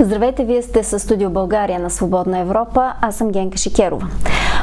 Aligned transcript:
Здравейте, 0.00 0.44
вие 0.44 0.62
сте 0.62 0.84
с 0.84 0.98
студио 0.98 1.30
България 1.30 1.80
на 1.80 1.90
Свободна 1.90 2.38
Европа. 2.38 2.92
Аз 3.00 3.16
съм 3.16 3.30
Генка 3.30 3.58
Шикерова. 3.58 4.06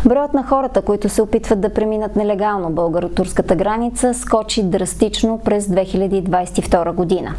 Броят 0.05 0.33
на 0.33 0.43
хората, 0.43 0.81
които 0.81 1.09
се 1.09 1.21
опитват 1.21 1.61
да 1.61 1.73
преминат 1.73 2.15
нелегално 2.15 2.69
българо-турската 2.69 3.55
граница, 3.55 4.13
скочи 4.13 4.63
драстично 4.63 5.39
през 5.45 5.67
2022 5.67 6.93
година. 6.93 7.33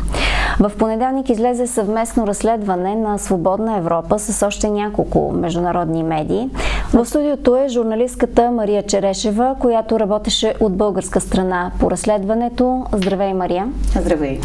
В 0.61 0.73
понеделник 0.79 1.31
излезе 1.31 1.67
съвместно 1.67 2.27
разследване 2.27 2.95
на 2.95 3.19
Свободна 3.19 3.77
Европа 3.77 4.19
с 4.19 4.47
още 4.47 4.71
няколко 4.71 5.33
международни 5.33 6.03
медии. 6.03 6.49
В 6.95 7.07
студиото 7.07 7.57
е 7.57 7.69
журналистката 7.69 8.51
Мария 8.51 8.83
Черешева, 8.83 9.57
която 9.59 10.01
работеше 10.01 10.55
от 10.61 10.77
българска 10.77 11.21
страна 11.21 11.71
по 11.81 11.91
разследването. 11.91 12.87
Здравей, 12.93 13.33
Мария! 13.35 13.69
Здравей! 14.01 14.41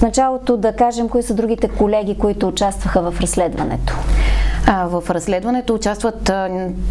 В 0.00 0.02
началото 0.02 0.56
да 0.56 0.72
кажем 0.72 1.08
кои 1.08 1.22
са 1.22 1.34
другите 1.34 1.68
колеги, 1.68 2.18
които 2.18 2.48
участваха 2.48 3.10
в 3.10 3.20
разследването. 3.20 3.96
В 4.70 5.02
разследването 5.10 5.74
участват 5.74 6.30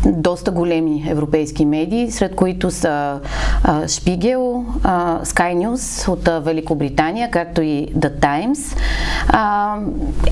доста 0.06 0.52
големи 0.52 1.06
европейски 1.10 1.66
медии, 1.66 2.12
сред 2.12 2.36
които 2.36 2.72
са 2.72 3.20
а, 3.64 3.88
Шпигел, 3.88 4.66
Sky 5.24 5.56
News 5.56 6.10
от 6.10 6.46
Великобритания, 6.46 7.32
както 7.32 7.62
и 7.62 7.88
The 7.98 8.20
Times 8.20 8.78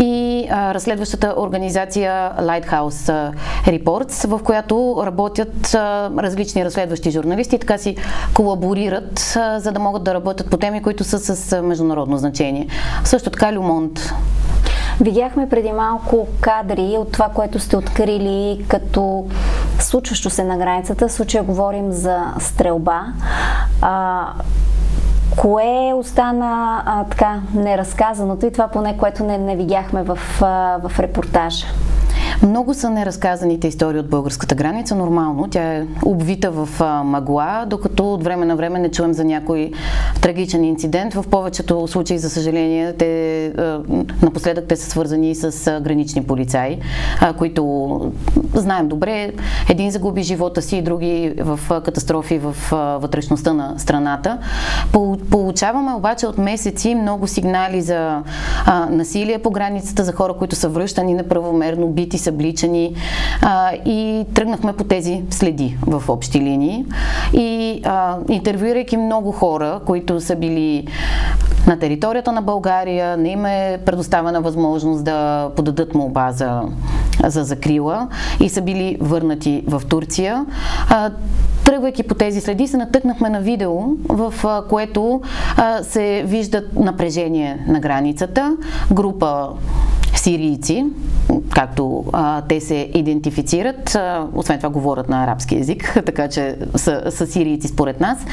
и 0.03 0.47
разследващата 0.51 1.33
организация 1.37 2.31
Lighthouse 2.39 3.33
Reports, 3.65 4.27
в 4.27 4.43
която 4.43 5.03
работят 5.05 5.73
различни 6.17 6.65
разследващи 6.65 7.11
журналисти, 7.11 7.59
така 7.59 7.77
си 7.77 7.95
колаборират, 8.33 9.19
за 9.57 9.71
да 9.71 9.79
могат 9.79 10.03
да 10.03 10.13
работят 10.13 10.49
по 10.49 10.57
теми, 10.57 10.81
които 10.81 11.03
са 11.03 11.35
с 11.35 11.61
международно 11.61 12.17
значение. 12.17 12.67
Също 13.03 13.29
така 13.29 13.53
Люмонт 13.53 14.13
Видяхме 15.01 15.49
преди 15.49 15.71
малко 15.71 16.27
кадри 16.41 16.95
от 16.97 17.11
това, 17.11 17.29
което 17.29 17.59
сте 17.59 17.77
открили 17.77 18.65
като 18.67 19.27
случващо 19.79 20.29
се 20.29 20.43
на 20.43 20.57
границата. 20.57 21.07
В 21.07 21.11
случая 21.11 21.43
говорим 21.43 21.91
за 21.91 22.23
стрелба. 22.39 23.01
А, 23.81 24.27
Кое 25.37 25.93
остана 25.95 26.83
а, 26.85 27.03
така 27.03 27.41
неразказаното 27.53 28.45
и 28.45 28.51
това 28.51 28.67
поне, 28.67 28.97
което 28.97 29.23
не, 29.23 29.37
не 29.37 29.55
видяхме 29.55 30.03
в, 30.03 30.19
а, 30.41 30.79
в 30.83 30.99
репортажа? 30.99 31.67
Много 32.43 32.73
са 32.73 32.89
неразказаните 32.89 33.67
истории 33.67 33.99
от 33.99 34.09
българската 34.09 34.55
граница. 34.55 34.95
Нормално, 34.95 35.47
тя 35.47 35.73
е 35.73 35.85
обвита 36.05 36.51
в 36.51 36.69
а, 36.79 37.03
мъгла, 37.03 37.65
докато 37.67 38.13
от 38.13 38.23
време 38.23 38.45
на 38.45 38.55
време 38.55 38.79
не 38.79 38.91
чуем 38.91 39.13
за 39.13 39.23
някой 39.23 39.71
трагичен 40.21 40.63
инцидент. 40.63 41.13
В 41.13 41.25
повечето 41.31 41.87
случаи, 41.87 42.17
за 42.17 42.29
съжаление, 42.29 42.93
те, 42.93 43.53
напоследък 44.21 44.65
те 44.67 44.75
са 44.75 44.89
свързани 44.89 45.35
с 45.35 45.79
гранични 45.81 46.23
полицаи, 46.23 46.79
които 47.37 47.99
знаем 48.53 48.87
добре. 48.87 49.31
Един 49.69 49.91
загуби 49.91 50.23
живота 50.23 50.61
си, 50.61 50.81
други 50.81 51.33
в 51.39 51.59
катастрофи 51.69 52.39
в 52.39 52.55
вътрешността 53.01 53.53
на 53.53 53.73
страната. 53.77 54.37
Получаваме 55.31 55.93
обаче 55.93 56.27
от 56.27 56.37
месеци 56.37 56.95
много 56.95 57.27
сигнали 57.27 57.81
за 57.81 58.23
насилие 58.89 59.39
по 59.39 59.51
границата, 59.51 60.03
за 60.03 60.13
хора, 60.13 60.33
които 60.33 60.55
са 60.55 60.69
връщани 60.69 61.13
неправомерно, 61.13 61.87
бити, 61.87 62.17
събличани 62.27 62.93
а, 63.41 63.71
и 63.85 64.25
тръгнахме 64.33 64.73
по 64.73 64.83
тези 64.83 65.23
следи 65.29 65.77
в 65.87 66.03
общи 66.09 66.41
линии. 66.41 66.85
И 67.33 67.81
а, 67.85 68.17
интервюирайки 68.29 68.97
много 68.97 69.31
хора, 69.31 69.79
които 69.85 70.21
са 70.21 70.35
били 70.35 70.87
на 71.67 71.79
територията 71.79 72.31
на 72.31 72.41
България, 72.41 73.17
не 73.17 73.29
им 73.29 73.45
е 73.45 73.79
предоставена 73.85 74.41
възможност 74.41 75.03
да 75.03 75.49
подадат 75.55 75.95
молба 75.95 76.31
за, 76.31 76.61
за 77.23 77.43
закрила 77.43 78.07
и 78.39 78.49
са 78.49 78.61
били 78.61 78.97
върнати 79.01 79.63
в 79.67 79.81
Турция. 79.89 80.45
А, 80.89 81.11
тръгвайки 81.63 82.03
по 82.03 82.15
тези 82.15 82.41
следи, 82.41 82.67
се 82.67 82.77
натъкнахме 82.77 83.29
на 83.29 83.41
видео, 83.41 83.73
в 84.09 84.33
а, 84.43 84.63
което 84.69 85.21
а, 85.57 85.83
се 85.83 86.23
виждат 86.25 86.75
напрежение 86.75 87.65
на 87.67 87.79
границата. 87.79 88.57
Група 88.91 89.49
сирийци, 90.15 90.85
както 91.53 92.05
а, 92.13 92.41
те 92.41 92.59
се 92.61 92.89
идентифицират, 92.93 93.95
а, 93.95 94.27
освен 94.35 94.57
това 94.57 94.69
говорят 94.69 95.09
на 95.09 95.23
арабски 95.23 95.55
язик, 95.55 96.01
така 96.05 96.27
че 96.27 96.55
са, 96.75 97.03
са 97.09 97.27
сирийци 97.27 97.67
според 97.67 97.99
нас, 97.99 98.25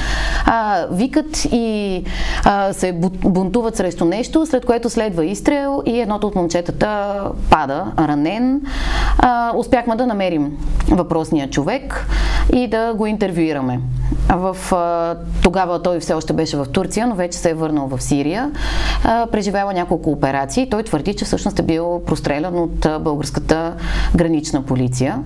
а, 0.44 0.86
викат 0.90 1.44
и 1.52 2.04
а, 2.44 2.72
се 2.72 2.92
бунтуват 3.24 3.76
срещу 3.76 4.04
нещо, 4.04 4.46
след 4.46 4.66
което 4.66 4.90
следва 4.90 5.24
изстрел 5.24 5.82
и 5.86 6.00
едното 6.00 6.26
от 6.26 6.34
момчетата 6.34 7.20
пада 7.50 7.86
ранен. 7.98 8.60
А, 9.18 9.52
успяхме 9.56 9.96
да 9.96 10.06
намерим 10.06 10.58
въпросния 10.90 11.50
човек 11.50 12.06
и 12.52 12.68
да 12.68 12.94
го 12.94 13.06
интервюираме. 13.06 13.80
В, 14.28 14.56
а, 14.72 15.16
тогава 15.42 15.82
той 15.82 16.00
все 16.00 16.14
още 16.14 16.32
беше 16.32 16.56
в 16.56 16.66
Турция, 16.72 17.06
но 17.06 17.14
вече 17.14 17.38
се 17.38 17.50
е 17.50 17.54
върнал 17.54 17.86
в 17.86 18.02
Сирия. 18.02 18.50
А, 19.04 19.26
преживява 19.26 19.72
няколко 19.72 20.10
операции. 20.10 20.70
Той 20.70 20.82
твърди, 20.82 21.14
че 21.14 21.24
всъщност 21.24 21.58
е 21.58 21.62
бил 21.62 22.02
прострелян 22.06 22.58
от 22.58 22.83
българската 23.00 23.74
гранична 24.16 24.62
полиция. 24.62 25.18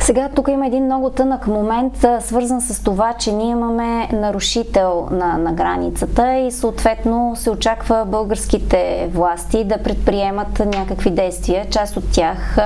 Сега 0.00 0.28
тук 0.28 0.48
има 0.48 0.66
един 0.66 0.84
много 0.84 1.10
тънък 1.10 1.46
момент, 1.46 2.06
свързан 2.20 2.60
с 2.60 2.82
това, 2.82 3.12
че 3.12 3.32
ние 3.32 3.50
имаме 3.50 4.08
нарушител 4.12 5.08
на, 5.10 5.38
на 5.38 5.52
границата 5.52 6.34
и 6.34 6.50
съответно 6.50 7.32
се 7.36 7.50
очаква 7.50 8.04
българските 8.06 9.10
власти 9.14 9.64
да 9.64 9.78
предприемат 9.78 10.58
някакви 10.58 11.10
действия. 11.10 11.66
Част 11.70 11.96
от 11.96 12.04
тях 12.12 12.56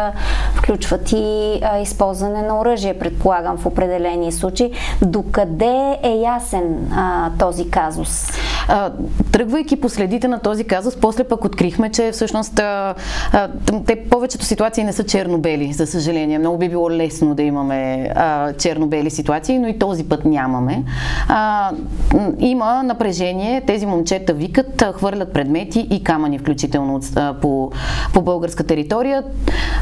включват 0.54 1.12
и 1.12 1.60
използване 1.82 2.42
на 2.42 2.60
оръжие, 2.60 2.98
предполагам, 2.98 3.56
в 3.56 3.66
определени 3.66 4.32
случаи. 4.32 4.72
Докъде 5.02 5.98
е 6.02 6.10
ясен 6.10 6.92
а, 6.92 7.30
този 7.38 7.70
казус? 7.70 8.30
А, 8.68 8.92
тръгвайки 9.32 9.80
по 9.80 9.88
следите 9.88 10.28
на 10.28 10.38
този 10.38 10.64
казус, 10.64 10.96
после 10.96 11.24
пък 11.24 11.44
открихме, 11.44 11.90
че 11.90 12.12
всъщност 12.12 12.58
а, 12.58 12.94
а, 13.32 13.48
те 13.86 14.04
повечето 14.04 14.44
ситуации 14.44 14.84
не 14.84 14.92
са 14.92 15.04
черно-бели, 15.04 15.72
за 15.72 15.86
съжаление. 15.86 16.38
Много 16.38 16.58
би 16.58 16.68
било 16.68 16.90
лесно 16.90 17.34
да 17.34 17.42
имаме 17.42 18.10
а, 18.14 18.52
черно-бели 18.52 19.10
ситуации, 19.10 19.58
но 19.58 19.68
и 19.68 19.78
този 19.78 20.04
път 20.04 20.24
нямаме. 20.24 20.84
А, 21.28 21.70
има 22.38 22.82
напрежение, 22.82 23.60
тези 23.60 23.86
момчета 23.86 24.32
викат, 24.32 24.84
хвърлят 24.94 25.32
предмети 25.32 25.86
и 25.90 26.04
камъни, 26.04 26.38
включително 26.38 27.00
а, 27.16 27.34
по, 27.34 27.70
по 28.14 28.22
българска 28.22 28.64
територия. 28.64 29.22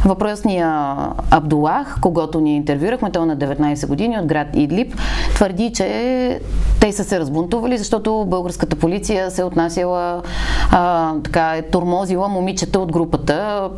Въпросния 0.05 0.97
Абдулах, 1.31 1.99
когато 2.01 2.41
ни 2.41 2.57
интервюрахме, 2.57 3.11
той 3.11 3.23
е 3.23 3.27
на 3.27 3.37
19 3.37 3.87
години 3.87 4.19
от 4.19 4.27
град 4.27 4.49
Идлип, 4.55 4.95
твърди, 5.35 5.73
че 5.73 6.41
те 6.81 6.93
са 6.93 7.05
се 7.05 7.21
разбунтували, 7.21 7.79
защото 7.79 8.25
българската 8.29 8.77
полиция 8.77 9.31
се 9.31 9.41
е 9.41 9.45
отнасяла 9.45 10.23
а, 10.71 11.15
така, 11.25 11.57
е 11.57 11.63
тормозила 11.63 12.29
момичета 12.29 12.81
от 12.81 12.93
групата, 12.93 13.71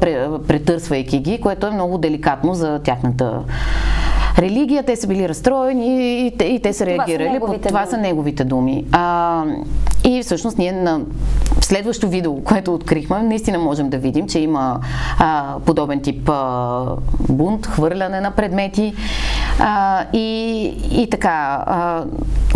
претърсвайки 0.48 1.18
ги, 1.18 1.40
което 1.40 1.66
е 1.66 1.70
много 1.70 1.98
деликатно 1.98 2.54
за 2.54 2.78
тяхната 2.78 3.42
религия, 4.38 4.82
те 4.82 4.96
са 4.96 5.06
били 5.06 5.28
разстроени 5.28 6.26
и 6.26 6.30
те, 6.38 6.44
и 6.44 6.62
те 6.62 6.72
са 6.72 6.86
реагирали. 6.86 7.40
Това, 7.40 7.52
са, 7.52 7.58
това 7.58 7.86
са 7.86 7.96
неговите 7.96 8.44
думи. 8.44 8.84
А, 8.92 9.44
и 10.04 10.22
всъщност 10.22 10.58
ние 10.58 10.72
на 10.72 11.00
следващо 11.60 12.08
видео, 12.08 12.44
което 12.44 12.74
открихме, 12.74 13.22
наистина 13.22 13.58
можем 13.58 13.90
да 13.90 13.98
видим, 13.98 14.28
че 14.28 14.38
има 14.38 14.80
а, 15.18 15.54
подобен 15.66 16.00
тип 16.00 16.28
а, 16.28 16.84
бунт, 17.28 17.66
хвърляне 17.66 18.20
на 18.20 18.30
предмети. 18.30 18.94
А, 19.60 20.04
и, 20.12 20.62
и 21.02 21.10
така, 21.10 21.64
а, 21.66 22.04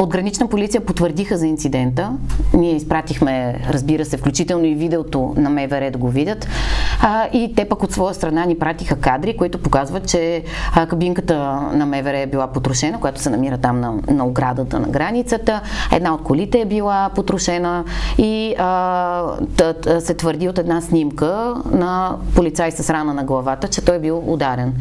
от 0.02 0.10
гранична 0.10 0.48
полиция 0.48 0.80
потвърдиха 0.80 1.36
за 1.36 1.46
инцидента. 1.46 2.12
Ние 2.54 2.76
изпратихме, 2.76 3.60
разбира 3.68 4.04
се, 4.04 4.16
включително 4.16 4.64
и 4.64 4.74
видеото 4.74 5.34
на 5.36 5.50
МВР 5.50 5.90
да 5.90 5.98
го 5.98 6.08
видят. 6.08 6.48
А, 7.02 7.28
и 7.32 7.54
те 7.56 7.64
пък 7.64 7.82
от 7.82 7.92
своя 7.92 8.14
страна 8.14 8.44
ни 8.44 8.58
пратиха 8.58 8.96
кадри, 8.96 9.36
които 9.36 9.58
показват, 9.58 10.08
че 10.08 10.44
а, 10.74 10.86
кабинката 10.86 11.38
на 11.72 11.86
МВР 11.86 12.18
е 12.18 12.26
била 12.26 12.46
потрошена, 12.46 13.00
която 13.00 13.20
се 13.20 13.30
намира 13.30 13.58
там 13.58 13.80
на, 13.80 13.94
на 14.10 14.26
оградата 14.26 14.80
на 14.80 14.88
границата. 14.88 15.60
Една 15.92 16.14
от 16.14 16.22
колите 16.22 16.60
е 16.60 16.64
била 16.64 17.10
потрошена 17.14 17.84
и 18.18 18.54
а, 18.58 19.22
тът, 19.56 19.88
се 20.04 20.14
твърди 20.14 20.48
от 20.48 20.58
една 20.58 20.80
снимка 20.80 21.54
на 21.70 22.16
полицай 22.34 22.70
с 22.70 22.90
рана 22.90 23.14
на 23.14 23.24
главата, 23.24 23.68
че 23.68 23.84
той 23.84 23.96
е 23.96 24.00
бил 24.00 24.22
ударен. 24.26 24.74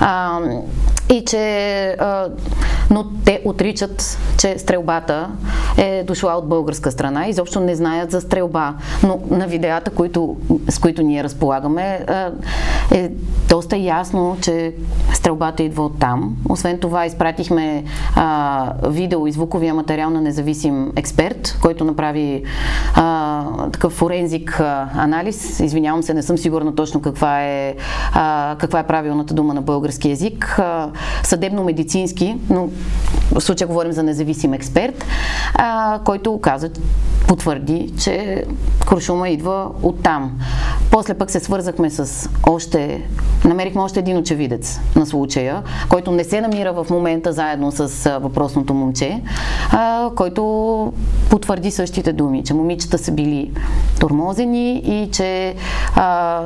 А, 0.00 0.40
и 1.12 1.24
че, 1.24 1.88
а, 1.98 2.28
но 2.90 3.04
те 3.24 3.40
отричат, 3.44 4.18
че 4.38 4.58
стрелбата 4.58 5.28
е 5.78 6.04
дошла 6.04 6.32
от 6.32 6.48
българска 6.48 6.90
страна. 6.90 7.26
Изобщо 7.28 7.60
не 7.60 7.74
знаят 7.74 8.10
за 8.10 8.20
стрелба. 8.20 8.74
Но 9.02 9.20
на 9.30 9.46
видеята, 9.46 9.90
които, 9.90 10.36
с 10.68 10.78
които 10.78 11.02
ние 11.02 11.24
разполагаме, 11.24 11.65
а, 12.08 12.32
е 12.90 13.10
доста 13.48 13.76
ясно, 13.76 14.36
че 14.40 14.74
стрелбата 15.12 15.62
идва 15.62 15.84
от 15.84 15.98
там. 15.98 16.36
Освен 16.48 16.78
това, 16.78 17.06
изпратихме 17.06 17.84
а, 18.14 18.72
видео 18.88 19.26
и 19.26 19.32
звуковия 19.32 19.74
материал 19.74 20.10
на 20.10 20.20
независим 20.20 20.92
експерт, 20.96 21.58
който 21.62 21.84
направи 21.84 22.42
а, 22.94 23.44
такъв 23.72 23.92
форензик 23.92 24.60
а, 24.60 24.88
анализ. 24.96 25.60
Извинявам 25.60 26.02
се, 26.02 26.14
не 26.14 26.22
съм 26.22 26.38
сигурна 26.38 26.74
точно 26.74 27.02
каква 27.02 27.42
е, 27.42 27.74
а, 28.12 28.56
каква 28.58 28.78
е 28.78 28.86
правилната 28.86 29.34
дума 29.34 29.54
на 29.54 29.62
български 29.62 30.08
язик. 30.08 30.60
съдебно-медицински, 31.22 32.36
но 32.50 32.68
в 33.32 33.40
случая 33.40 33.68
говорим 33.68 33.92
за 33.92 34.02
независим 34.02 34.52
експерт, 34.52 35.04
а, 35.54 36.00
който 36.04 36.40
каза, 36.40 36.70
потвърди, 37.28 37.92
че 37.98 38.44
куршума 38.88 39.28
идва 39.28 39.70
от 39.82 40.02
там. 40.02 40.38
После 40.90 41.14
пък 41.14 41.30
се 41.30 41.40
свързахме 41.40 41.90
с 41.90 42.30
още, 42.48 43.02
намерихме 43.44 43.80
още 43.80 44.00
един 44.00 44.16
очевидец 44.16 44.80
на 44.96 45.06
случая, 45.06 45.62
който 45.88 46.10
не 46.10 46.24
се 46.24 46.40
намира 46.40 46.72
в 46.72 46.86
момента 46.90 47.32
заедно 47.32 47.72
с 47.72 48.10
въпросното 48.20 48.74
момче, 48.74 49.22
а, 49.72 50.10
който 50.16 50.92
потвърди 51.30 51.70
същите 51.70 52.12
думи, 52.12 52.44
че 52.44 52.54
момичета 52.54 52.98
са 52.98 53.12
били 53.12 53.50
тормозени 54.00 54.76
и 54.76 55.10
че 55.10 55.54
а, 55.94 56.42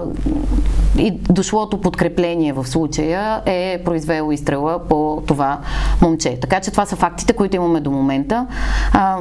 и 0.99 1.11
дошлото 1.11 1.81
подкрепление 1.81 2.53
в 2.53 2.67
случая 2.67 3.43
е 3.47 3.81
произвело 3.85 4.33
изстрела 4.33 4.79
по 4.89 5.23
това 5.27 5.61
момче. 6.03 6.39
Така 6.41 6.61
че 6.61 6.71
това 6.71 6.87
са 6.87 6.97
фактите, 6.97 7.33
които 7.33 7.57
имаме 7.57 7.81
до 7.81 7.91
момента. 7.91 8.47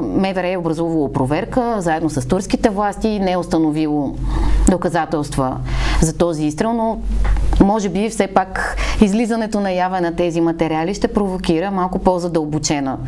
МВР 0.02 0.48
е 0.48 0.56
образувало 0.56 1.12
проверка 1.12 1.76
заедно 1.78 2.10
с 2.10 2.28
турските 2.28 2.70
власти 2.70 3.18
не 3.20 3.32
е 3.32 3.36
установило 3.36 4.14
доказателства 4.70 5.56
за 6.02 6.16
този 6.16 6.44
изстрел, 6.44 6.72
но 6.72 6.98
може 7.60 7.88
би 7.88 8.10
все 8.10 8.26
пак 8.26 8.76
излизането 9.00 9.60
наяве 9.60 10.00
на 10.00 10.16
тези 10.16 10.40
материали 10.40 10.94
ще 10.94 11.08
провокира 11.08 11.70
малко 11.70 11.98
по-задълбочена 11.98 12.98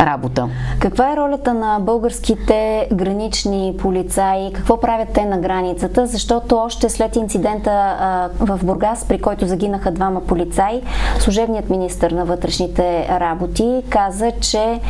работа. 0.00 0.48
Каква 0.80 1.12
е 1.12 1.16
ролята 1.16 1.54
на 1.54 1.78
българските 1.80 2.88
гранични 2.92 3.74
полицаи? 3.78 4.52
Какво 4.52 4.80
правят 4.80 5.08
те 5.14 5.24
на 5.24 5.38
границата? 5.38 6.06
Защото 6.06 6.56
още 6.56 6.88
след 6.88 7.16
инцидента 7.16 7.96
в 8.40 8.60
Бургас, 8.62 9.04
при 9.08 9.20
който 9.20 9.46
загинаха 9.46 9.90
двама 9.90 10.20
полицаи, 10.20 10.82
служебният 11.18 11.70
министр 11.70 12.10
на 12.14 12.24
вътрешните 12.24 13.08
работи 13.20 13.82
каза, 13.88 14.32
че 14.40 14.80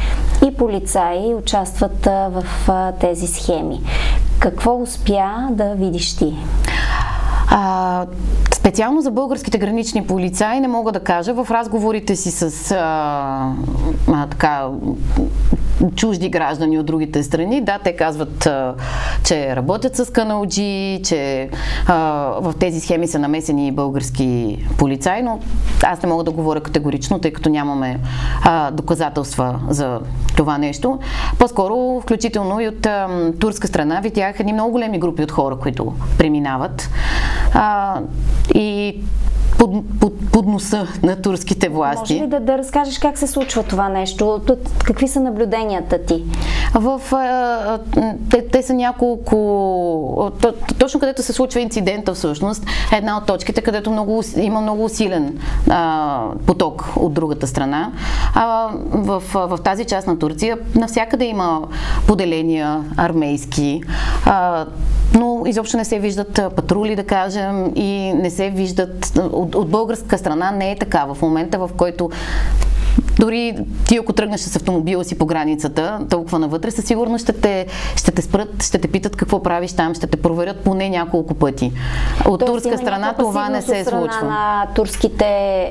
и 0.46 0.54
полицаи 0.54 1.34
участват 1.34 2.06
в 2.06 2.44
тези 3.00 3.26
схеми. 3.26 3.80
Какво 4.38 4.82
успя 4.82 5.48
да 5.50 5.74
видиш 5.74 6.16
ти? 6.16 6.36
А, 7.50 8.06
специално 8.70 9.00
за 9.00 9.10
българските 9.10 9.58
гранични 9.58 10.06
полицаи 10.06 10.60
не 10.60 10.68
мога 10.68 10.92
да 10.92 11.00
кажа. 11.00 11.34
В 11.34 11.46
разговорите 11.50 12.16
си 12.16 12.30
с 12.30 12.70
а, 12.70 13.54
а, 14.12 14.26
така, 14.26 14.68
чужди 15.96 16.28
граждани 16.28 16.78
от 16.78 16.86
другите 16.86 17.22
страни, 17.22 17.60
да, 17.60 17.78
те 17.84 17.96
казват, 17.96 18.48
че 19.24 19.56
работят 19.56 19.96
с 19.96 20.12
каналджи, 20.12 21.00
че 21.04 21.48
в 22.40 22.54
тези 22.60 22.80
схеми 22.80 23.06
са 23.06 23.18
намесени 23.18 23.66
и 23.66 23.72
български 23.72 24.58
полицаи, 24.78 25.22
но 25.22 25.40
аз 25.82 26.02
не 26.02 26.08
мога 26.08 26.24
да 26.24 26.30
говоря 26.30 26.60
категорично, 26.60 27.18
тъй 27.18 27.32
като 27.32 27.48
нямаме 27.48 28.00
доказателства 28.72 29.60
за 29.68 30.00
това 30.36 30.58
нещо. 30.58 30.98
По-скоро, 31.38 32.00
включително 32.00 32.60
и 32.60 32.68
от 32.68 32.86
турска 33.40 33.68
страна, 33.68 34.00
видях 34.00 34.40
едни 34.40 34.52
много 34.52 34.70
големи 34.70 34.98
групи 34.98 35.22
от 35.22 35.32
хора, 35.32 35.56
които 35.56 35.92
преминават. 36.18 36.90
И 38.54 39.00
под, 39.60 39.70
под, 40.00 40.30
под 40.32 40.46
носа 40.46 40.86
на 41.02 41.16
турските 41.16 41.68
власти. 41.68 42.12
Може 42.14 42.24
ли 42.24 42.28
да, 42.28 42.40
да 42.40 42.58
разкажеш 42.58 42.98
как 42.98 43.18
се 43.18 43.26
случва 43.26 43.62
това 43.62 43.88
нещо? 43.88 44.40
Какви 44.84 45.08
са 45.08 45.20
наблюденията 45.20 46.04
ти? 46.04 46.24
В, 46.74 47.00
а, 47.12 47.78
те, 48.30 48.46
те 48.48 48.62
са 48.62 48.74
няколко... 48.74 50.30
Точно 50.78 51.00
където 51.00 51.22
се 51.22 51.32
случва 51.32 51.60
инцидента 51.60 52.14
всъщност, 52.14 52.64
е 52.92 52.96
една 52.96 53.16
от 53.16 53.26
точките, 53.26 53.60
където 53.60 53.90
много, 53.90 54.22
има 54.36 54.60
много 54.60 54.84
усилен 54.84 55.38
а, 55.70 56.22
поток 56.46 56.92
от 56.96 57.12
другата 57.12 57.46
страна. 57.46 57.92
А, 58.34 58.68
в, 58.90 59.22
в 59.34 59.58
тази 59.64 59.84
част 59.84 60.06
на 60.06 60.18
Турция 60.18 60.58
навсякъде 60.74 61.24
има 61.24 61.62
поделения 62.06 62.84
армейски, 62.96 63.82
а, 64.26 64.66
но 65.18 65.42
изобщо 65.46 65.76
не 65.76 65.84
се 65.84 65.98
виждат 65.98 66.40
патрули, 66.56 66.96
да 66.96 67.04
кажем, 67.04 67.72
и 67.74 68.12
не 68.14 68.30
се 68.30 68.50
виждат 68.50 69.18
от, 69.32 69.49
от 69.54 69.70
българска 69.70 70.18
страна 70.18 70.50
не 70.50 70.70
е 70.70 70.78
така. 70.78 71.04
В 71.04 71.22
момента, 71.22 71.58
в 71.58 71.70
който 71.76 72.10
дори 73.18 73.56
ти, 73.88 73.96
ако 73.96 74.12
тръгнеш 74.12 74.40
с 74.40 74.56
автомобила 74.56 75.04
си 75.04 75.18
по 75.18 75.26
границата, 75.26 76.00
толкова 76.10 76.38
навътре, 76.38 76.70
със 76.70 76.84
сигурност 76.84 77.22
ще 77.22 77.32
те, 77.32 77.66
ще 77.96 78.10
те 78.10 78.22
спрат, 78.22 78.62
ще 78.62 78.78
те 78.78 78.88
питат 78.88 79.16
какво 79.16 79.42
правиш 79.42 79.72
там, 79.72 79.94
ще 79.94 80.06
те 80.06 80.16
проверят 80.16 80.60
поне 80.64 80.88
няколко 80.88 81.34
пъти. 81.34 81.72
От 82.26 82.40
Тоест, 82.40 82.64
турска 82.64 82.78
страна 82.78 83.14
това 83.18 83.48
не 83.48 83.62
се 83.62 83.84
случва. 83.84 84.26
на 84.26 84.66
турските 84.74 85.24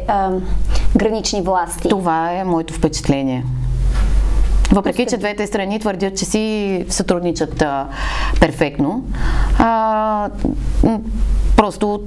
а, 0.08 0.32
гранични 0.98 1.42
власти. 1.42 1.90
Това 1.90 2.32
е 2.32 2.44
моето 2.44 2.74
впечатление. 2.74 3.46
Въпреки, 4.72 5.06
че 5.06 5.18
двете 5.18 5.48
страни 5.48 5.80
твърдят, 5.80 6.18
че 6.18 6.26
си 6.26 6.86
сътрудничат 6.90 7.62
а, 7.62 7.88
перфектно. 8.40 9.04
А, 9.58 10.30
просто 11.56 12.02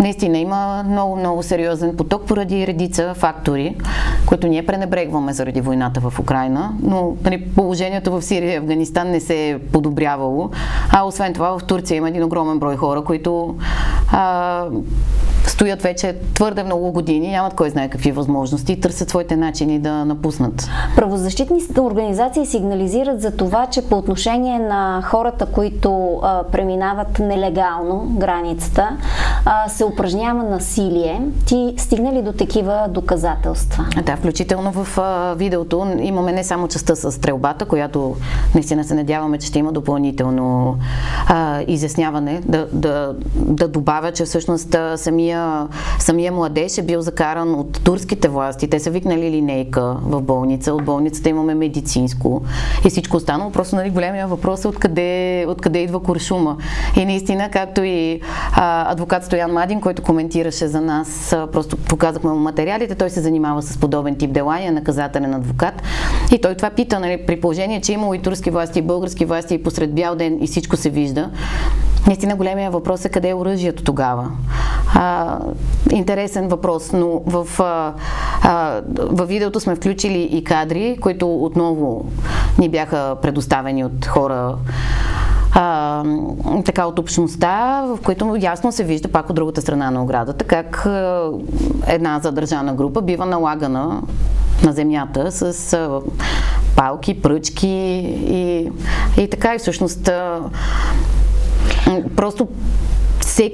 наистина 0.00 0.38
има 0.38 0.84
много, 0.86 1.16
много 1.16 1.42
сериозен 1.42 1.96
поток 1.96 2.26
поради 2.26 2.66
редица 2.66 3.14
фактори, 3.14 3.76
които 4.26 4.46
ние 4.46 4.66
пренебрегваме 4.66 5.32
заради 5.32 5.60
войната 5.60 6.00
в 6.00 6.18
Украина, 6.18 6.72
но 6.82 7.16
нали, 7.24 7.48
положението 7.56 8.12
в 8.12 8.22
Сирия 8.22 8.52
и 8.52 8.56
Афганистан 8.56 9.10
не 9.10 9.20
се 9.20 9.50
е 9.50 9.58
подобрявало. 9.58 10.50
А 10.92 11.06
освен 11.06 11.32
това 11.32 11.58
в 11.58 11.64
Турция 11.64 11.96
има 11.96 12.08
един 12.08 12.24
огромен 12.24 12.58
брой 12.58 12.76
хора, 12.76 13.04
които 13.04 13.56
а, 14.12 14.64
стоят 15.46 15.82
вече 15.82 16.16
твърде 16.34 16.62
много 16.62 16.92
години, 16.92 17.30
нямат 17.30 17.54
кой 17.54 17.70
знае 17.70 17.88
какви 17.88 18.12
възможности 18.12 18.72
и 18.72 18.80
търсят 18.80 19.08
своите 19.08 19.36
начини 19.36 19.78
да 19.78 20.04
напуснат. 20.04 20.68
Правозащитните 20.96 21.80
организации 21.80 22.46
сигнализират 22.46 23.20
за 23.20 23.36
това, 23.36 23.66
че 23.66 23.88
по 23.88 23.98
отношение 23.98 24.58
на 24.58 25.02
хората, 25.04 25.46
които 25.46 26.20
а, 26.22 26.42
преминават 26.42 27.18
нелегално 27.18 28.06
границата, 28.10 28.96
а, 29.44 29.68
се 29.68 29.84
упражнява 29.84 30.42
насилие. 30.42 31.22
Ти 31.46 31.74
стигна 31.76 32.12
ли 32.12 32.22
до 32.22 32.32
такива 32.32 32.86
доказателства? 32.88 33.86
Да, 34.02 34.16
включително 34.16 34.72
в 34.72 34.98
а, 34.98 35.34
видеото 35.34 35.86
имаме 36.00 36.32
не 36.32 36.44
само 36.44 36.68
частта 36.68 36.96
с 36.96 37.12
стрелбата, 37.12 37.64
която 37.64 38.16
наистина 38.54 38.84
се 38.84 38.94
надяваме, 38.94 39.38
че 39.38 39.46
ще 39.46 39.58
има 39.58 39.72
допълнително 39.72 40.78
а, 41.26 41.60
изясняване, 41.66 42.40
да, 42.44 42.66
да, 42.72 43.14
да 43.34 43.68
добавя, 43.68 44.12
че 44.12 44.24
всъщност 44.24 44.76
самия, 44.96 45.68
самия 45.98 46.32
младеж 46.32 46.78
е 46.78 46.82
бил 46.82 47.00
закаран 47.00 47.54
от 47.54 47.84
турските 47.84 48.28
власти. 48.28 48.70
Те 48.70 48.80
са 48.80 48.90
викнали 48.90 49.30
линейка 49.30 49.96
в 50.02 50.20
болница. 50.22 50.74
От 50.74 50.84
болницата 50.84 51.28
имаме 51.28 51.54
медицинско 51.54 52.42
и 52.84 52.90
всичко 52.90 53.16
останало. 53.16 53.50
Просто 53.50 53.76
нали, 53.76 53.90
големия 53.90 54.26
въпрос 54.26 54.64
е 54.64 54.68
откъде, 54.68 55.44
откъде 55.48 55.78
идва 55.78 56.02
куршума. 56.02 56.56
И 56.96 57.04
наистина, 57.04 57.48
както 57.50 57.82
и 57.82 58.20
а, 58.52 58.92
адвокат 58.92 59.24
Стоян 59.30 59.52
Мадин, 59.52 59.80
който 59.80 60.02
коментираше 60.02 60.66
за 60.66 60.80
нас, 60.80 61.36
просто 61.52 61.76
показахме 61.76 62.30
му 62.30 62.36
материалите, 62.36 62.94
той 62.94 63.10
се 63.10 63.20
занимава 63.20 63.62
с 63.62 63.78
подобен 63.78 64.16
тип 64.16 64.32
дела 64.32 64.60
и 64.60 64.66
е 64.66 64.70
наказателен 64.70 65.34
адвокат. 65.34 65.82
И 66.32 66.40
той 66.40 66.54
това 66.54 66.70
пита, 66.70 67.00
нали, 67.00 67.26
при 67.26 67.40
положение, 67.40 67.80
че 67.80 67.92
имало 67.92 68.14
и 68.14 68.22
турски 68.22 68.50
власти, 68.50 68.78
и 68.78 68.82
български 68.82 69.24
власти, 69.24 69.54
и 69.54 69.62
посред 69.62 69.94
бял 69.94 70.14
ден 70.14 70.38
и 70.42 70.46
всичко 70.46 70.76
се 70.76 70.90
вижда. 70.90 71.30
Наистина 72.06 72.36
големия 72.36 72.70
въпрос 72.70 73.04
е 73.04 73.08
къде 73.08 73.28
е 73.28 73.34
оръжието 73.34 73.82
тогава. 73.82 74.30
А, 74.94 75.38
интересен 75.90 76.48
въпрос, 76.48 76.92
но 76.92 77.22
в, 77.26 77.60
а, 77.60 77.94
а, 78.42 78.80
в 78.96 79.26
видеото 79.26 79.60
сме 79.60 79.76
включили 79.76 80.22
и 80.22 80.44
кадри, 80.44 80.98
които 81.00 81.34
отново 81.34 82.04
ни 82.58 82.68
бяха 82.68 83.16
предоставени 83.22 83.84
от 83.84 84.06
хора 84.06 84.54
а, 85.52 86.04
така 86.64 86.86
от 86.86 86.98
общността, 86.98 87.82
в 87.86 87.98
които 88.04 88.36
ясно 88.40 88.72
се 88.72 88.84
вижда 88.84 89.08
пак 89.08 89.30
от 89.30 89.36
другата 89.36 89.60
страна 89.60 89.90
на 89.90 90.02
оградата, 90.02 90.44
как 90.44 90.86
а, 90.86 91.30
една 91.86 92.18
задържана 92.18 92.74
група 92.74 93.02
бива 93.02 93.26
налагана 93.26 94.02
на 94.64 94.72
земята 94.72 95.32
с 95.32 95.72
а, 95.72 96.00
палки, 96.76 97.22
пръчки 97.22 97.68
и, 98.28 98.70
и 99.18 99.30
така. 99.30 99.54
И 99.54 99.58
всъщност 99.58 100.08
а, 100.08 100.40
просто 102.16 102.48
се, 103.30 103.52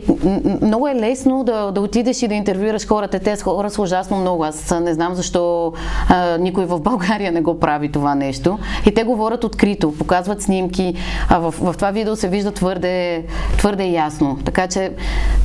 много 0.62 0.88
е 0.88 0.94
лесно 0.94 1.44
да, 1.44 1.72
да 1.72 1.80
отидеш 1.80 2.22
и 2.22 2.28
да 2.28 2.34
интервюираш 2.34 2.86
хората. 2.86 3.18
Те 3.18 3.36
хора 3.36 3.70
са 3.70 3.82
ужасно 3.82 4.16
много. 4.16 4.44
Аз 4.44 4.74
не 4.80 4.94
знам 4.94 5.14
защо 5.14 5.72
а, 6.08 6.38
никой 6.38 6.64
в 6.64 6.80
България 6.86 7.32
не 7.32 7.40
го 7.40 7.60
прави 7.60 7.92
това 7.92 8.14
нещо. 8.14 8.58
И 8.86 8.94
те 8.94 9.04
говорят 9.04 9.44
открито, 9.44 9.92
показват 9.92 10.42
снимки. 10.42 10.94
А 11.28 11.38
в, 11.38 11.54
в 11.60 11.74
това 11.76 11.90
видео 11.90 12.16
се 12.16 12.28
вижда 12.28 12.52
твърде, 12.52 13.24
твърде 13.58 13.84
ясно. 13.84 14.38
Така 14.44 14.66
че 14.66 14.92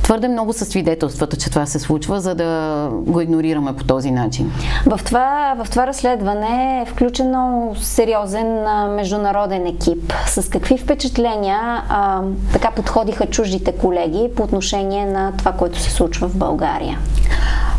твърде 0.02 0.28
много 0.28 0.52
са 0.52 0.64
свидетелствата, 0.64 1.36
че 1.36 1.50
това 1.50 1.66
се 1.66 1.78
случва, 1.78 2.20
за 2.20 2.34
да 2.34 2.88
го 2.92 3.20
игнорираме 3.20 3.76
по 3.76 3.84
този 3.84 4.10
начин. 4.10 4.52
В 4.86 5.00
това, 5.04 5.54
в 5.64 5.70
това 5.70 5.86
разследване 5.86 6.82
е 6.82 6.90
включено 6.90 7.74
сериозен 7.80 8.64
международен 8.94 9.66
екип. 9.66 10.12
С 10.26 10.50
какви 10.50 10.78
впечатления 10.78 11.82
а, 11.88 12.20
така 12.52 12.70
подходиха 12.70 13.26
чуждите 13.26 13.72
колеги 13.72 14.22
по 14.34 14.42
отношение 14.42 15.06
на 15.06 15.32
това, 15.38 15.52
което 15.52 15.78
се 15.78 15.90
случва 15.90 16.28
в 16.28 16.36
България? 16.36 16.98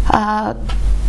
А, 0.09 0.53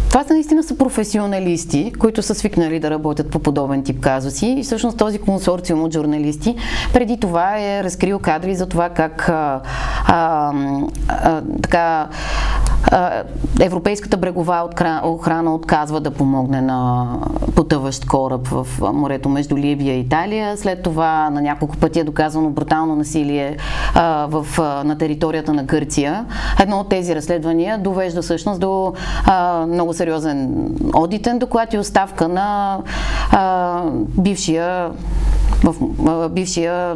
това 0.08 0.24
са 0.24 0.32
наистина 0.32 0.62
са 0.62 0.78
професионалисти, 0.78 1.92
които 1.98 2.22
са 2.22 2.34
свикнали 2.34 2.80
да 2.80 2.90
работят 2.90 3.30
по 3.30 3.38
подобен 3.38 3.82
тип 3.82 4.00
казуси 4.00 4.46
и 4.46 4.62
всъщност 4.62 4.98
този 4.98 5.18
консорциум 5.18 5.82
от 5.82 5.92
журналисти 5.92 6.56
преди 6.92 7.20
това 7.20 7.58
е 7.58 7.84
разкрил 7.84 8.18
кадри 8.18 8.54
за 8.54 8.66
това 8.66 8.88
как 8.88 9.28
а, 9.28 9.60
а, 10.06 10.52
а, 11.08 11.42
така 11.62 12.08
Европейската 13.60 14.16
брегова 14.16 14.68
охрана 15.04 15.54
отказва 15.54 16.00
да 16.00 16.10
помогне 16.10 16.60
на 16.60 17.06
потъващ 17.56 18.06
кораб 18.06 18.48
в 18.48 18.66
морето 18.92 19.28
между 19.28 19.56
Либия 19.56 19.96
и 19.96 20.00
Италия. 20.00 20.56
След 20.56 20.82
това 20.82 21.30
на 21.30 21.42
няколко 21.42 21.76
пъти 21.76 22.00
е 22.00 22.04
доказано 22.04 22.50
брутално 22.50 22.96
насилие 22.96 23.56
в, 24.28 24.46
на 24.84 24.98
територията 24.98 25.52
на 25.52 25.64
Гърция. 25.64 26.26
Едно 26.60 26.80
от 26.80 26.88
тези 26.88 27.14
разследвания 27.14 27.78
довежда 27.78 28.22
всъщност 28.22 28.60
до 28.60 28.92
много 29.68 29.94
сериозен 29.94 30.68
одитен 30.94 31.38
доклад 31.38 31.72
и 31.72 31.78
оставка 31.78 32.28
на 32.28 32.78
бившия 34.18 34.90
в 35.64 36.28
бившия 36.28 36.94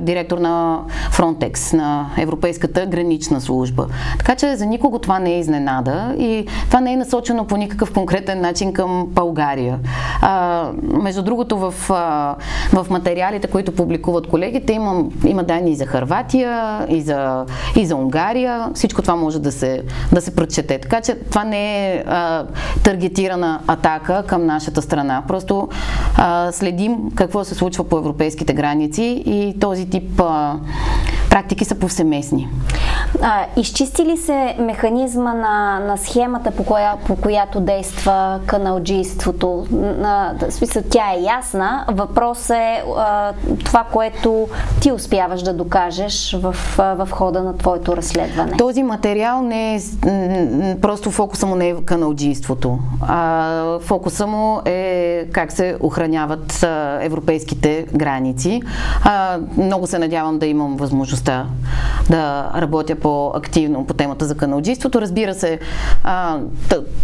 директор 0.00 0.38
на 0.38 0.80
Frontex, 1.12 1.72
на 1.72 2.06
Европейската 2.18 2.86
гранична 2.86 3.40
служба. 3.40 3.86
Така 4.18 4.34
че 4.34 4.56
за 4.56 4.66
никого 4.66 4.98
това 4.98 5.18
не 5.18 5.34
е 5.34 5.38
изненада 5.38 6.14
и 6.18 6.46
това 6.66 6.80
не 6.80 6.92
е 6.92 6.96
насочено 6.96 7.46
по 7.46 7.56
никакъв 7.56 7.92
конкретен 7.92 8.40
начин 8.40 8.72
към 8.72 9.06
България. 9.08 9.78
Между 10.82 11.22
другото, 11.22 11.58
в, 11.58 11.74
в 12.72 12.86
материалите, 12.90 13.46
които 13.46 13.74
публикуват 13.74 14.26
колегите, 14.26 14.72
има, 14.72 15.04
има 15.26 15.44
данни 15.44 15.70
и 15.70 15.76
за 15.76 15.86
Харватия, 15.86 16.86
и 16.88 17.00
за, 17.00 17.44
и 17.76 17.86
за 17.86 17.96
Унгария. 17.96 18.68
Всичко 18.74 19.02
това 19.02 19.16
може 19.16 19.38
да 19.38 19.52
се, 19.52 19.82
да 20.12 20.20
се 20.20 20.36
прочете. 20.36 20.78
Така 20.78 21.00
че 21.00 21.14
това 21.14 21.44
не 21.44 21.92
е 21.92 22.04
а, 22.06 22.44
таргетирана 22.82 23.60
атака 23.66 24.24
към 24.26 24.46
нашата 24.46 24.82
страна. 24.82 25.22
Просто 25.28 25.68
а, 26.16 26.52
следим 26.52 26.96
какво 27.14 27.44
се 27.44 27.54
случва 27.54 27.84
по 27.84 27.98
европейските 27.98 28.54
граници 28.54 29.22
и 29.26 29.56
този 29.60 29.90
тип 29.90 30.20
а, 30.20 30.56
практики 31.30 31.64
са 31.64 31.74
повсеместни. 31.74 32.48
А, 33.22 33.44
изчисти 33.56 34.04
ли 34.04 34.16
се 34.16 34.56
механизма 34.58 35.34
на, 35.34 35.78
на 35.78 35.96
схемата, 35.96 36.50
по, 36.50 36.64
коя, 36.64 36.96
по 37.06 37.16
която 37.16 37.60
действа 37.60 38.40
каналджийството? 38.46 39.66
Тя 40.90 41.12
е 41.12 41.22
ясна. 41.22 41.84
Въпрос 41.88 42.50
е 42.50 42.82
а, 42.96 43.32
това, 43.64 43.84
което 43.92 44.48
ти 44.80 44.92
успяваш 44.92 45.42
да 45.42 45.52
докажеш 45.52 46.36
в, 46.42 46.56
в 46.76 47.08
хода 47.10 47.42
на 47.42 47.56
твоето 47.56 47.96
разследване. 47.96 48.56
Този 48.56 48.82
материал 48.82 49.42
не 49.42 49.74
е 49.74 49.80
просто 50.82 51.10
фокуса 51.10 51.46
му 51.46 51.54
не 51.54 51.68
е 51.68 51.74
каналджийството. 51.84 52.78
А, 53.02 53.78
фокуса 53.78 54.26
му 54.26 54.60
е 54.64 55.24
как 55.32 55.52
се 55.52 55.76
охраняват 55.80 56.62
а, 56.62 56.98
европейските 57.02 57.86
граници. 57.94 58.62
А, 59.04 59.38
много 59.56 59.86
се 59.86 59.98
надявам 59.98 60.38
да 60.38 60.46
имам 60.46 60.76
възможността 60.76 61.46
да 62.10 62.50
работя 62.56 62.95
по-активно 63.00 63.86
по 63.86 63.94
темата 63.94 64.24
за 64.24 64.34
каналджийството. 64.34 65.00
Разбира 65.00 65.34
се, 65.34 65.58
а, 66.04 66.38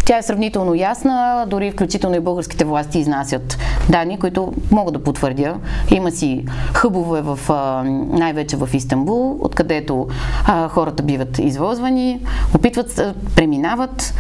тя 0.05 0.19
е 0.19 0.23
сравнително 0.23 0.75
ясна, 0.75 1.47
дори 1.49 1.71
включително 1.71 2.17
и 2.17 2.21
българските 2.21 2.65
власти 2.65 2.99
изнасят 2.99 3.59
данни, 3.91 4.19
които 4.19 4.53
мога 4.71 4.93
да 4.93 5.03
потвърдя. 5.03 5.55
Има 5.91 6.11
си 6.11 6.45
хъбове 6.75 7.21
в, 7.23 7.39
а, 7.49 7.85
най-вече 8.19 8.57
в 8.57 8.69
Истанбул, 8.73 9.37
откъдето 9.41 10.07
а, 10.47 10.69
хората 10.69 11.03
биват 11.03 11.39
извозвани, 11.39 12.21
опитват, 12.55 13.03
преминават 13.37 14.15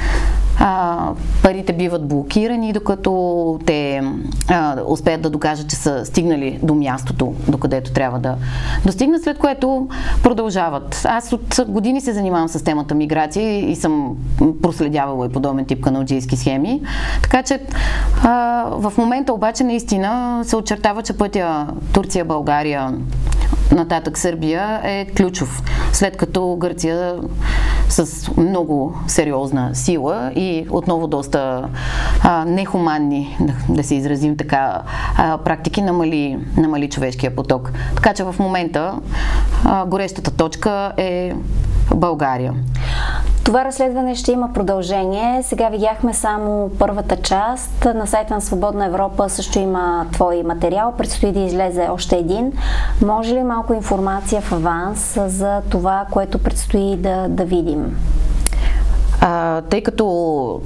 а, 0.61 1.11
парите 1.43 1.73
биват 1.73 2.09
блокирани, 2.09 2.73
докато 2.73 3.61
те 3.67 4.03
а, 4.49 4.77
успеят 4.87 5.23
да 5.23 5.31
докажат, 5.31 5.69
че 5.69 5.77
са 5.77 6.05
стигнали 6.07 6.59
до 6.63 6.75
мястото, 6.75 7.35
до 7.49 7.59
където 7.59 7.93
трябва 7.93 8.19
да 8.19 8.37
достигнат, 8.87 9.23
след 9.23 9.39
което 9.39 9.89
продължават. 10.23 11.03
Аз 11.05 11.33
от 11.33 11.61
години 11.69 12.01
се 12.01 12.13
занимавам 12.13 12.49
с 12.49 12.65
темата 12.65 12.95
миграция 12.95 13.71
и 13.71 13.77
съм 13.77 14.17
проследявала 14.63 15.27
и 15.27 15.33
подобен 15.33 15.65
тип 15.65 15.85
каналджийски 15.85 16.37
схеми. 16.37 16.83
Така 17.23 17.43
че 17.43 17.61
а, 18.25 18.65
в 18.71 18.93
момента 18.99 19.33
обаче 19.33 19.65
наистина 19.65 20.41
се 20.45 20.57
очертава, 20.57 21.03
че 21.03 21.13
пътя 21.13 21.67
Турция-България 21.93 22.95
нататък 23.73 24.19
Сърбия 24.19 24.81
е 24.85 25.07
ключов, 25.17 25.63
след 25.93 26.17
като 26.17 26.57
Гърция 26.57 27.15
с 27.93 28.31
много 28.37 28.95
сериозна 29.07 29.75
сила 29.75 30.33
и 30.35 30.67
отново 30.71 31.07
доста 31.07 31.69
а, 32.23 32.45
нехуманни, 32.45 33.37
да, 33.41 33.75
да 33.75 33.85
се 33.85 33.95
изразим 33.95 34.37
така, 34.37 34.83
а, 35.17 35.39
практики 35.39 35.83
намали, 35.83 36.39
намали 36.57 36.91
човешкия 36.91 37.37
поток. 37.37 37.73
Така 37.97 38.15
че 38.15 38.25
в 38.25 38.35
момента 38.39 38.95
а, 39.65 39.87
горещата 39.87 40.31
точка 40.31 40.93
е 40.97 41.33
България. 41.95 42.55
Това 43.53 43.65
разследване 43.65 44.15
ще 44.15 44.33
има 44.33 44.53
продължение. 44.53 45.43
Сега 45.43 45.69
видяхме 45.69 46.15
само 46.15 46.71
първата 46.79 47.17
част. 47.17 47.85
На 47.85 48.07
сайта 48.07 48.35
на 48.35 48.41
Свободна 48.41 48.87
Европа 48.87 49.29
също 49.29 49.59
има 49.59 50.07
твой 50.13 50.43
материал. 50.43 50.95
Предстои 50.99 51.33
да 51.33 51.41
излезе 51.41 51.89
още 51.91 52.17
един. 52.17 52.53
Може 53.03 53.35
ли 53.35 53.43
малко 53.43 53.75
информация 53.75 54.41
в 54.41 54.53
аванс 54.53 55.19
за 55.27 55.63
това, 55.71 56.07
което 56.11 56.39
предстои 56.39 56.97
да, 56.97 57.29
да 57.29 57.45
видим? 57.45 57.97
А, 59.21 59.61
тъй 59.61 59.83
като 59.83 60.61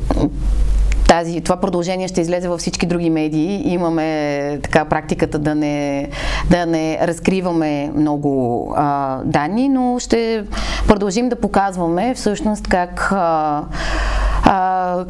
тази, 1.09 1.41
това 1.41 1.57
продължение 1.57 2.09
ще 2.09 2.21
излезе 2.21 2.49
във 2.49 2.61
всички 2.61 2.87
други 2.87 3.11
медии. 3.11 3.63
Имаме 3.65 4.59
така 4.63 4.85
практиката 4.85 5.39
да 5.39 5.55
не, 5.55 6.09
да 6.51 6.67
не 6.67 6.99
разкриваме 7.03 7.91
много 7.95 8.73
а, 8.77 9.21
данни, 9.25 9.69
но 9.69 9.99
ще 9.99 10.45
продължим 10.89 11.29
да 11.29 11.37
показваме 11.37 12.15
всъщност 12.15 12.69
как 12.69 13.13
а, 13.13 13.63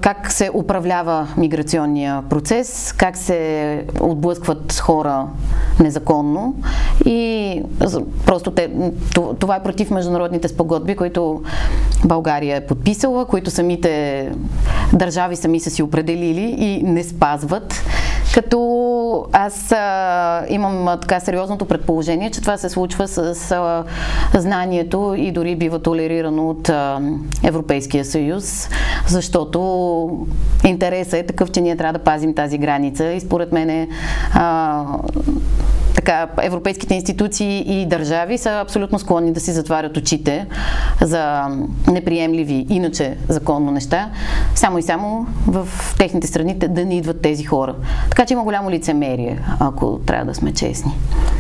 как 0.01 0.33
се 0.33 0.51
управлява 0.55 1.29
миграционния 1.37 2.23
процес, 2.31 2.93
как 2.93 3.17
се 3.17 3.85
отблъскват 4.01 4.73
хора 4.73 5.27
незаконно 5.81 6.55
и 7.05 7.63
просто 8.27 8.51
те, 8.51 8.71
това 9.39 9.57
е 9.57 9.63
против 9.63 9.91
международните 9.91 10.49
спогодби, 10.49 10.97
които 10.97 11.43
България 12.05 12.57
е 12.57 12.67
подписала, 12.67 13.25
които 13.25 13.51
самите 13.51 14.29
държави 14.93 15.37
сами 15.37 15.61
са 15.61 15.71
си 15.71 15.83
определили 15.83 16.57
и 16.59 16.83
не 16.83 17.05
спазват. 17.05 17.85
Като 18.37 19.27
аз 19.33 19.73
а, 19.73 20.45
имам 20.49 20.99
така 21.01 21.21
сериозното 21.21 21.65
предположение, 21.65 22.31
че 22.31 22.41
това 22.41 22.57
се 22.57 22.69
случва 22.69 23.09
с 23.09 23.51
а, 23.51 23.85
знанието 24.35 25.15
и 25.19 25.33
дори 25.33 25.57
бива 25.57 25.79
толерирано 25.79 26.51
от 26.51 26.69
а, 26.69 27.01
Европейския 27.45 28.05
съюз, 28.05 28.69
защото 29.09 30.27
интересът 30.65 31.15
е 31.15 31.27
такъв, 31.27 31.51
че 31.51 31.61
ние 31.61 31.77
трябва 31.77 31.99
да 31.99 32.05
пазим 32.05 32.35
тази 32.35 32.59
граница. 32.59 33.05
И 33.13 33.21
според 33.21 33.53
мен 33.53 33.89
така, 36.07 36.29
европейските 36.43 36.95
институции 36.95 37.81
и 37.81 37.87
държави 37.87 38.39
са 38.39 38.51
абсолютно 38.51 38.99
склонни 38.99 39.33
да 39.33 39.41
си 39.41 39.53
затварят 39.53 39.97
очите 39.97 40.47
за 41.03 41.47
неприемливи, 41.89 42.67
иначе 42.71 43.17
законно 43.29 43.71
неща, 43.71 44.11
само 44.55 44.79
и 44.79 44.83
само 44.83 45.27
в 45.47 45.69
техните 45.99 46.27
страни 46.27 46.55
да 46.55 46.85
не 46.85 46.97
идват 46.97 47.21
тези 47.21 47.45
хора. 47.45 47.75
Така 48.09 48.27
че 48.27 48.35
има 48.35 48.43
голямо 48.43 48.71
лицемерие, 48.71 49.39
ако 49.61 49.99
трябва 49.99 50.25
да 50.25 50.35
сме 50.35 50.53
честни. 50.53 50.93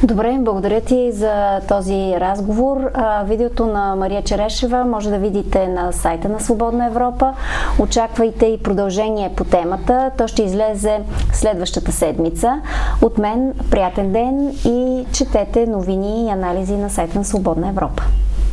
Добре, 0.02 0.36
благодаря 0.40 0.80
ти 0.80 1.12
за 1.12 1.60
този 1.68 2.14
разговор. 2.16 2.90
видеото 3.24 3.66
на 3.66 3.96
Мария 3.96 4.22
Черешева 4.22 4.84
може 4.84 5.10
да 5.10 5.18
видите 5.18 5.68
на 5.68 5.92
сайта 5.92 6.28
на 6.28 6.40
Свободна 6.40 6.86
Европа. 6.86 7.34
Очаквайте 7.78 8.46
и 8.46 8.62
продължение 8.62 9.32
по 9.36 9.44
темата. 9.44 10.10
То 10.18 10.28
ще 10.28 10.42
излезе 10.42 11.00
следващата 11.32 11.92
седмица. 11.92 12.60
От 13.02 13.18
мен 13.18 13.52
приятен 13.70 14.12
ден 14.12 14.55
и 14.64 15.06
четете 15.12 15.66
новини 15.66 16.26
и 16.26 16.30
анализи 16.30 16.76
на 16.76 16.90
сайта 16.90 17.18
на 17.18 17.24
Свободна 17.24 17.68
Европа. 17.68 18.02